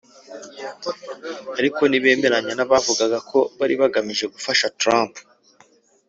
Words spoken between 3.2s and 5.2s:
ko bari bagamije gufasha Trump